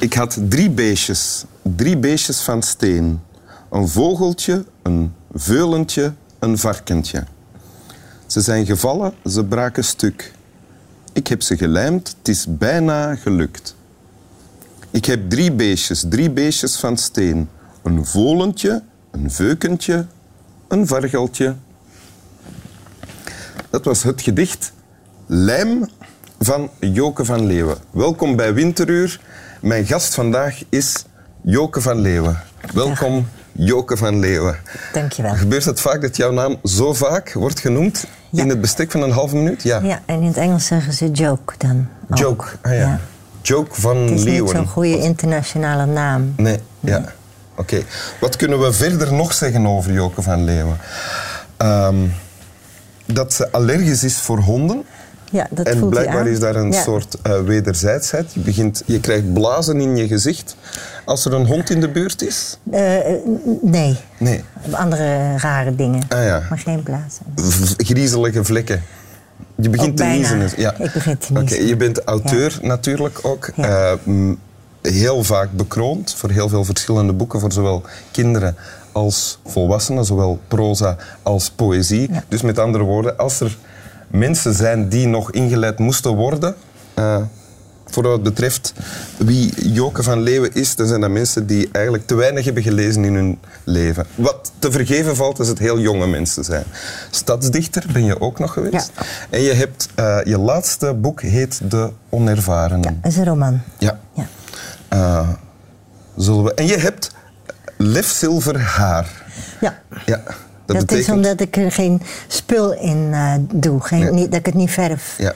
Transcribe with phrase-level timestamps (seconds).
[0.00, 3.20] Ik had drie beestjes, drie beestjes van steen.
[3.70, 7.24] Een vogeltje, een veulentje, een varkentje.
[8.26, 10.32] Ze zijn gevallen, ze braken stuk.
[11.12, 13.74] Ik heb ze gelijmd, het is bijna gelukt.
[14.90, 17.48] Ik heb drie beestjes, drie beestjes van steen.
[17.82, 20.06] Een volentje, een veukentje,
[20.68, 21.54] een vargeltje.
[23.70, 24.72] Dat was het gedicht
[25.26, 25.88] Lijm
[26.38, 27.78] van Joke van Leeuwen.
[27.90, 29.20] Welkom bij Winteruur.
[29.60, 31.04] Mijn gast vandaag is
[31.42, 32.40] Joke van Leeuwen.
[32.74, 34.56] Welkom, Joke van Leeuwen.
[34.92, 35.34] Dankjewel.
[35.34, 38.42] Gebeurt het vaak dat jouw naam zo vaak wordt genoemd Ja.
[38.42, 39.62] in het bestek van een halve minuut?
[39.62, 39.78] Ja.
[39.82, 41.88] Ja, en in het Engels zeggen ze joke dan.
[42.10, 42.18] ook.
[42.18, 43.00] Joke, ah ja.
[43.42, 44.44] Joke van Het is Leeuwen.
[44.44, 46.34] niet zo'n goede internationale naam.
[46.36, 47.04] Nee, ja.
[47.56, 47.82] Oké.
[48.20, 50.76] Wat kunnen we verder nog zeggen over Joke van Leeuwen?
[51.56, 51.96] Ehm,
[53.06, 54.84] dat ze allergisch is voor honden.
[55.30, 56.82] Ja, dat en voelt blijkbaar is daar een Ja.
[56.82, 58.32] soort eh, wederzijdsheid.
[58.32, 60.56] Je, begint, je krijgt blazen in je gezicht
[61.04, 62.58] als er een hond in de buurt is.
[62.70, 62.82] Eh,
[63.62, 64.44] nee, Nee.
[64.70, 66.02] andere rare dingen.
[66.08, 66.42] Ah ja.
[66.48, 67.24] Maar geen blazen.
[67.36, 68.82] V- griezelige vlekken.
[69.54, 70.48] Je begint te niezen.
[70.56, 70.74] Ja.
[70.78, 73.50] Ik begin te je bent auteur natuurlijk ook.
[73.56, 73.92] Ja.
[74.04, 74.32] Eh,
[74.82, 78.56] heel vaak bekroond voor heel veel verschillende boeken, voor zowel kinderen
[78.92, 82.10] als volwassenen, zowel proza als poëzie.
[82.28, 83.56] Dus met andere woorden, als er
[84.10, 86.54] mensen zijn die nog ingeleid moesten worden,
[86.94, 87.22] eh,
[87.86, 88.72] voor wat betreft
[89.16, 93.04] wie Joke van Leeuwen is, dan zijn dat mensen die eigenlijk te weinig hebben gelezen
[93.04, 94.06] in hun leven.
[94.14, 96.64] Wat te vergeven valt als het heel jonge mensen zijn.
[97.10, 98.90] Stadsdichter ben je ook nog geweest.
[98.96, 99.02] Ja.
[99.30, 102.92] En je hebt, eh, je laatste boek heet De Onervarenen.
[102.92, 103.60] Ja, dat is een roman.
[103.78, 104.00] Ja.
[104.14, 104.26] Ja.
[104.88, 105.28] Eh,
[106.16, 106.54] zullen we...
[106.54, 107.10] En je hebt
[107.76, 109.24] lefzilver haar.
[109.60, 109.78] Ja.
[110.06, 110.22] Ja,
[110.72, 111.08] dat, Dat, betekent...
[111.08, 113.80] is omdat ik er geen spul in eh, doe.
[113.80, 114.10] Geen, Ja.
[114.10, 115.14] niet, dat ik het niet verf.
[115.18, 115.32] Ja.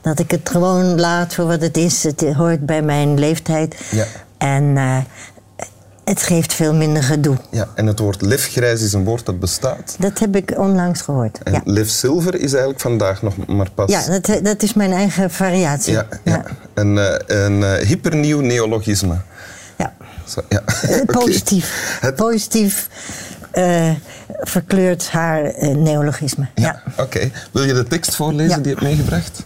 [0.00, 2.02] Dat ik het gewoon laat voor wat het is.
[2.02, 3.76] Het hoort bij mijn leeftijd.
[3.90, 4.04] Ja.
[4.38, 4.96] En eh,
[6.04, 7.36] het geeft veel minder gedoe.
[7.50, 9.96] Ja, en het woord lefgrijs is een woord dat bestaat.
[9.98, 11.38] Dat heb ik onlangs gehoord.
[11.42, 13.90] En Ja, lefzilver is eigenlijk vandaag nog maar pas...
[13.90, 15.92] ja dat, dat is mijn eigen variatie.
[15.92, 16.42] Ja, ja.
[16.74, 17.14] Een, eh,
[17.44, 19.16] een eh, hypernieuw neologisme.
[19.78, 19.92] Ja.
[20.24, 20.62] Zo, ja.
[20.82, 21.00] Eh.
[21.20, 21.98] Positief.
[22.00, 22.88] Het- Positief
[23.58, 23.90] eh,
[24.40, 26.46] verkleurt haar eh, neologisme.
[26.54, 27.30] Ja, oké.
[27.52, 28.56] Wil je de tekst voorlezen Ja.
[28.56, 29.42] die je hebt meegebracht?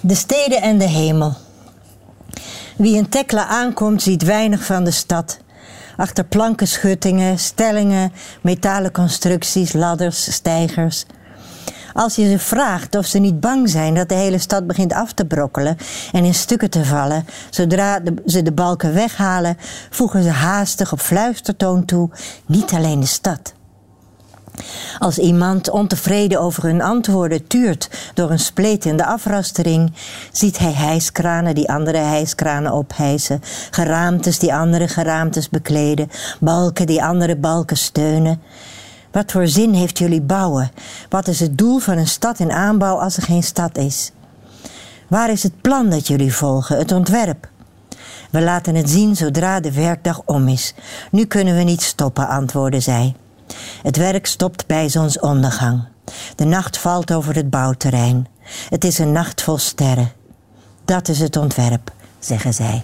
[0.00, 1.34] De steden en de hemel.
[2.76, 5.38] Wie in Tekla aankomt, ziet weinig van de stad.
[5.96, 11.04] Achter planken schuttingen, stellingen, metalen constructies, ladders, stijgers.
[11.92, 15.12] Als je ze vraagt of ze niet bang zijn dat de hele stad begint af
[15.12, 15.76] te brokkelen
[16.12, 19.56] en in stukken te vallen, zodra ze de balken weghalen,
[19.90, 22.10] voegen ze haastig op fluistertoon toe:
[22.46, 23.52] niet alleen de stad.
[24.98, 29.92] Als iemand ontevreden over hun antwoorden tuurt door een spleet in de afrastering,
[30.32, 37.36] ziet hij hijskranen die andere hijskranen ophijsen, geraamtes die andere geraamtes bekleden, balken die andere
[37.36, 38.42] balken steunen.
[39.10, 40.70] Wat voor zin heeft jullie bouwen?
[41.08, 44.12] Wat is het doel van een stad in aanbouw als er geen stad is?
[45.08, 47.48] Waar is het plan dat jullie volgen, het ontwerp?
[48.30, 50.74] We laten het zien zodra de werkdag om is.
[51.10, 53.14] Nu kunnen we niet stoppen, antwoordde zij.
[53.82, 55.84] Het werk stopt bij zonsondergang.
[56.36, 58.26] De nacht valt over het bouwterrein.
[58.68, 60.12] Het is een nacht vol sterren.
[60.84, 62.82] Dat is het ontwerp, zeggen zij.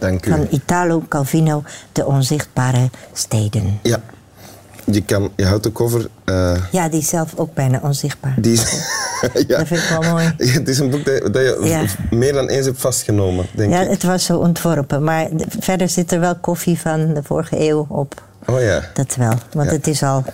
[0.00, 0.30] Dank u.
[0.30, 3.78] Van Italo Calvino, De Onzichtbare Steden.
[3.82, 4.00] Ja.
[4.84, 6.08] Je, kan, je houdt de cover...
[6.24, 8.34] eh, Ja, die is zelf ook bijna onzichtbaar.
[8.38, 8.62] die is,
[9.48, 9.58] ja.
[9.58, 10.34] Dat vind ik wel mooi.
[10.58, 11.84] Het is een boek dat, dat je Ja.
[12.16, 13.90] meer dan eens hebt vastgenomen, denk Ja, ik.
[13.90, 15.04] het was zo ontworpen.
[15.04, 18.22] Maar de- verder zit er wel koffie van de vorige eeuw op.
[18.46, 19.76] Oh ja, Dat wel, want Ja.
[19.76, 20.24] het is al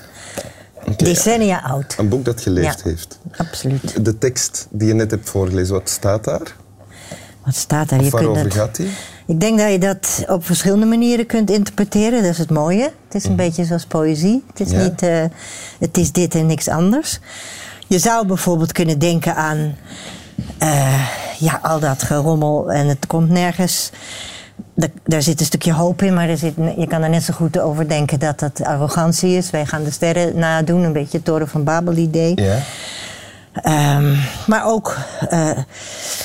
[0.96, 1.94] decennia oud.
[1.98, 2.90] een boek dat geleefd Ja.
[2.90, 3.18] heeft.
[3.36, 4.04] Absoluut.
[4.04, 6.54] De tekst die je net hebt voorgelezen, wat staat daar?
[7.44, 7.98] Wat staat daar?
[8.04, 8.90] Je kunt waarover dat- gaat die?
[9.28, 12.22] Ik denk dat je dat op verschillende manieren kunt interpreteren.
[12.22, 12.82] Dat is het mooie.
[12.82, 14.44] Het is een beetje zoals poëzie.
[14.50, 14.76] Het is Mhm.
[14.78, 14.84] Ja.
[14.84, 15.24] niet, eh,
[15.78, 17.18] het is dit en niks anders.
[17.86, 19.76] Je zou bijvoorbeeld kunnen denken aan
[20.58, 21.08] eh,
[21.38, 23.90] ja, al dat gerommel en het komt nergens.
[24.74, 27.34] Da- daar zit een stukje hoop in, maar er zit, je kan er net zo
[27.34, 29.50] goed over denken dat dat arrogantie is.
[29.50, 32.32] Wij gaan de sterren nadoen, een beetje het Toren van Babel idee.
[32.42, 32.58] Ja.
[33.52, 34.14] Ehm,
[34.46, 34.96] maar ook,
[35.28, 35.58] eh,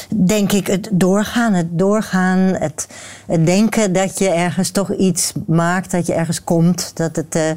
[0.08, 1.54] denk ik, het doorgaan.
[1.54, 2.88] Het doorgaan, het,
[3.26, 6.92] het denken dat je ergens toch iets maakt, dat je ergens komt.
[6.94, 7.50] Dat het, eh,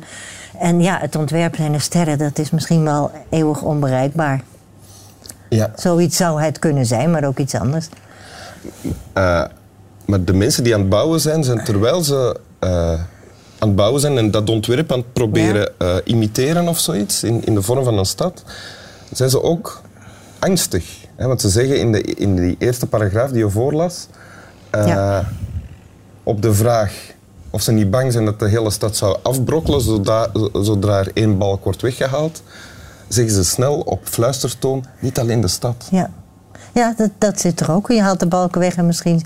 [0.59, 4.41] en ja, het ontwerpen en de sterren, dat is misschien wel eeuwig onbereikbaar.
[5.49, 5.71] ja.
[5.77, 7.89] Zoiets zou het kunnen zijn, maar ook iets anders.
[9.13, 9.45] Eh,
[10.05, 12.41] maar de mensen die aan het bouwen zijn, zijn terwijl ze
[13.59, 15.73] aan het bouwen zijn en dat ontwerp aan het proberen
[16.05, 18.45] imiteren of zoiets, in, in de vorm van een stad,
[19.12, 19.81] zijn ze ook
[20.38, 21.05] angstig.
[21.17, 21.26] Hè?
[21.26, 24.06] Want ze zeggen in, de, in die eerste paragraaf die je voorlas,
[24.73, 25.25] Ja.
[26.23, 27.14] op de vraag
[27.50, 31.38] of ze niet bang zijn dat de hele stad zou afbrokkelen zodra, zodra er één
[31.38, 32.43] balk wordt weggehaald,
[33.08, 35.88] zeggen ze snel op fluistertoon, niet alleen de stad.
[35.91, 36.11] Ja,
[36.75, 37.88] ja dat, dat zit er ook.
[37.88, 39.25] Je haalt de balken weg en misschien,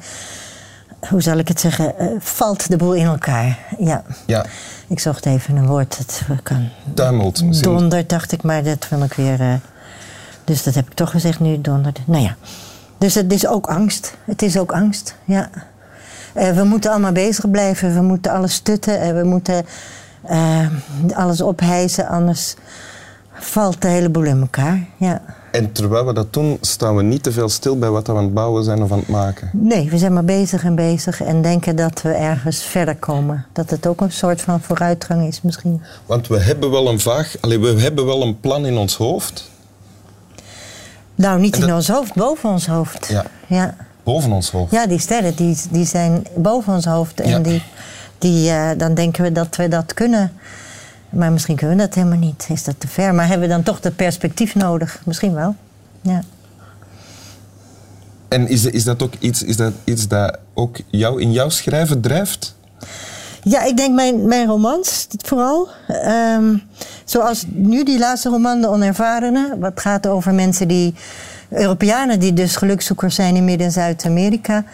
[1.08, 3.58] hoe zal ik het zeggen, eh, valt de boel in elkaar.
[3.78, 4.02] Ja.
[4.26, 4.44] Ja,
[4.88, 6.68] Ik zocht even een woord dat kan.
[6.94, 7.44] tuimelt.
[7.44, 7.72] misschien.
[7.76, 9.40] Donder, dacht ik, maar dat vond ik weer.
[9.40, 9.54] eh,
[10.44, 11.92] dus dat heb ik toch gezegd nu, donder.
[12.06, 12.36] Nou ja.
[12.98, 14.14] Dus het is ook angst.
[14.24, 15.50] Het is ook angst, ja.
[16.32, 17.94] Eh, we moeten allemaal bezig blijven.
[17.94, 19.00] We moeten alles stutten.
[19.00, 19.66] En we moeten
[20.22, 20.66] eh,
[21.14, 22.08] alles ophijzen.
[22.08, 22.54] Anders
[23.32, 24.86] valt de hele boel in elkaar.
[24.96, 25.22] Ja.
[25.52, 28.24] En terwijl we dat doen, staan we niet te veel stil bij wat we aan
[28.24, 29.50] het bouwen zijn of aan het maken.
[29.52, 31.22] Nee, we zijn maar bezig en bezig.
[31.22, 33.46] En denken dat we ergens verder komen.
[33.52, 35.82] Dat het ook een soort van vooruitgang is misschien.
[36.06, 39.50] Want we hebben wel een vaag, allee, we hebben wel een plan in ons hoofd,
[41.20, 43.06] Nou, niet in ons hoofd, boven ons hoofd.
[43.06, 43.24] Ja.
[43.46, 43.76] ja.
[44.02, 44.72] boven ons hoofd.
[44.72, 47.20] Ja, die sterren die, die zijn boven ons hoofd.
[47.20, 47.38] En Ja.
[47.38, 47.62] die,
[48.18, 50.32] die, eh, dan denken we dat we dat kunnen.
[51.10, 52.46] Maar misschien kunnen we dat helemaal niet.
[52.48, 53.14] Is dat te ver?
[53.14, 55.00] Maar hebben we dan toch dat perspectief nodig?
[55.04, 55.54] Misschien wel.
[56.00, 56.22] Ja.
[58.28, 62.00] En is, is dat ook iets, is dat iets dat ook jou in jouw schrijven
[62.00, 62.54] drijft?
[63.42, 65.68] Ja, ik denk mijn, mijn romans vooral.
[65.88, 66.56] Ehm,
[67.04, 69.56] zoals nu die laatste roman, De Onervarene.
[69.58, 70.94] Wat gaat over mensen die...
[71.50, 74.64] Europeanen die dus gelukzoekers zijn in Midden- en Zuid-Amerika.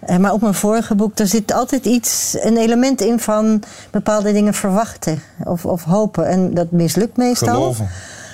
[0.00, 4.32] Eh, maar op mijn vorige boek, daar zit altijd iets, een element in van bepaalde
[4.32, 6.26] dingen verwachten of, of hopen.
[6.28, 7.54] En dat mislukt meestal.
[7.54, 7.88] Geloven.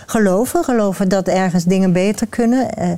[0.06, 2.74] Geloven, geloven dat ergens dingen beter kunnen.
[2.76, 2.88] Eh,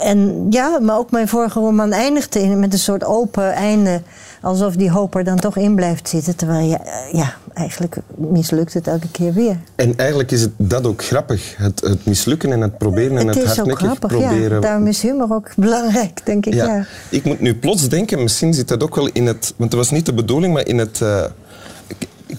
[0.00, 4.02] en ja, maar ook mijn vorige roman eindigde in, met een soort open einde.
[4.42, 6.36] Alsof die hoop er dan toch in blijft zitten.
[6.36, 9.56] Terwijl je, eh, ja, eigenlijk mislukt het elke keer weer.
[9.74, 11.54] En eigenlijk is het dat ook grappig.
[11.56, 14.54] Het, het mislukken en het proberen en het, het is ook hardnekkig grappig, proberen.
[14.54, 14.60] ja.
[14.60, 16.54] Daarom is humor ook belangrijk, denk ik.
[16.54, 16.64] Ja.
[16.66, 16.84] Ja.
[17.10, 19.54] Ik moet nu plots denken, misschien zit dat ook wel in het...
[19.56, 21.24] Want dat was niet de bedoeling, maar in het eh,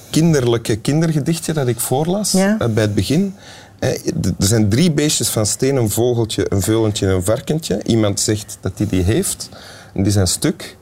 [0.09, 2.55] kinderlijke kindergedichtje dat ik voorlas Ja.
[2.59, 3.35] eh, bij het begin.
[3.79, 3.93] Er
[4.37, 7.79] zijn drie beestjes van steen, een vogeltje, een veulentje en een varkentje.
[7.85, 9.49] Iemand zegt dat hij die heeft.
[9.93, 10.77] En die zijn stuk.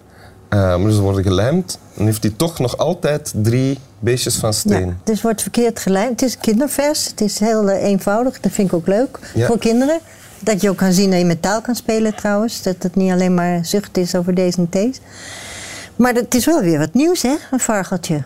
[0.49, 1.79] eh, maar ze worden gelijmd.
[1.95, 4.85] Dan heeft hij toch nog altijd drie beestjes van steen.
[4.87, 6.19] Ja, dus wordt verkeerd gelijmd.
[6.19, 7.07] Het is kindervers.
[7.07, 8.39] Het is heel eh, eenvoudig.
[8.39, 9.45] Dat vind ik ook leuk Ja.
[9.47, 9.99] voor kinderen.
[10.39, 12.61] Dat je ook kan zien dat je met taal kan spelen trouwens.
[12.61, 14.99] Dat het niet alleen maar zucht is over deze en deze.
[15.95, 17.35] Maar het is wel weer wat nieuws, hè?
[17.51, 18.23] Een vargeltje.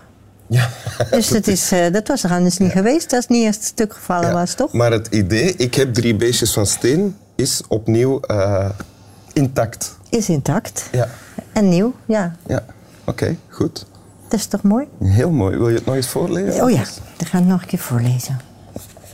[0.51, 0.69] Ja.
[1.11, 3.93] Dus dat, is, eh, dat was er anders niet geweest als het niet eerst stuk
[3.93, 4.33] gevallen Ja.
[4.33, 4.73] was, toch?
[4.73, 8.69] Maar het idee, ik heb drie beestjes van steen, is opnieuw eh,
[9.33, 9.97] intact.
[10.09, 10.87] Is intact.
[10.91, 11.07] Ja,
[11.53, 12.35] En nieuw, ja.
[12.47, 12.63] ja.
[13.03, 13.85] oké, goed.
[14.27, 14.87] Dat is toch mooi?
[15.03, 15.57] Heel mooi.
[15.57, 16.63] Wil je het nog eens voorlezen?
[16.63, 16.83] Oh ja,
[17.17, 18.39] dan ga ik nog een keer voorlezen.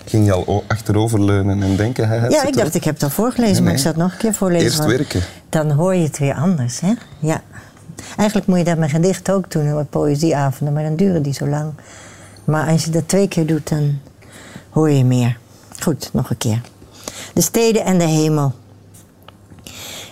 [0.06, 2.08] Ging je al achteroverleunen en denken...
[2.08, 4.18] Hij Ja, ik dacht, ik heb het al voorgelezen, maar ik zal het nog een
[4.18, 4.66] keer voorlezen.
[4.66, 5.22] Eerst werken.
[5.50, 6.94] Dan hoor je het weer anders, hè?
[7.20, 7.42] Ja.
[8.18, 11.48] Eigenlijk moet je dat met gedicht ook doen, met poëzieavonden, maar dan duren die zo
[11.48, 11.74] lang.
[12.44, 14.00] Maar als je dat twee keer doet, dan
[14.70, 15.38] hoor je meer.
[15.80, 16.62] Goed, nog een keer.
[17.34, 18.54] De steden en de hemel.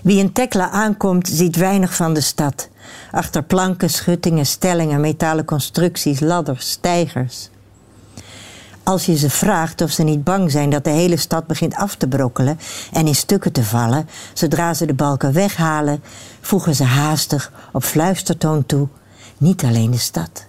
[0.04, 2.70] Wie in Tekla aankomt, ziet weinig van de stad.
[3.12, 7.50] Achter planken, schuttingen, stellingen, metalen constructies, ladders, stijgers.
[8.86, 11.96] Als je ze vraagt of ze niet bang zijn dat de hele stad begint af
[11.96, 12.60] te brokkelen
[12.92, 16.04] en in stukken te vallen, zodra ze de balken weghalen,
[16.42, 18.88] voegen ze haastig op fluistertoon toe:
[19.38, 20.46] niet alleen de stad.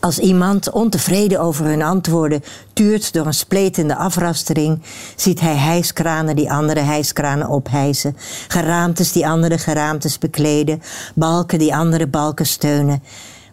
[0.00, 4.82] Als iemand ontevreden over hun antwoorden tuurt door een spletende afrastering,
[5.16, 8.16] ziet hij hijskranen die andere hijskranen ophijzen,
[8.48, 10.82] geraamtes die andere geraamtes bekleden,
[11.14, 13.02] balken die andere balken steunen.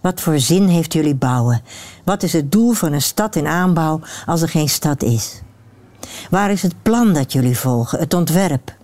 [0.01, 1.61] Wat voor zin heeft jullie bouwen?
[2.07, 5.41] Wat is het doel van een stad in aanbouw als er geen stad is?
[6.29, 8.75] Waar is het plan dat jullie volgen, het ontwerp?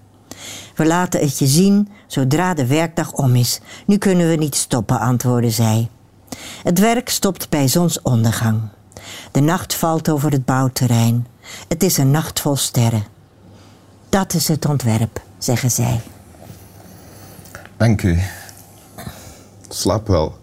[0.75, 3.59] We laten het je zien zodra de werkdag om is.
[3.85, 5.89] Nu kunnen we niet stoppen, antwoordde zij.
[6.63, 8.61] Het werk stopt bij zonsondergang.
[9.31, 11.27] De nacht valt over het bouwterrein.
[11.67, 13.05] Het is een nacht vol sterren.
[14.09, 16.01] Dat is het ontwerp, zeggen zij.
[17.77, 18.19] Dank u.
[19.69, 20.41] Slaap wel.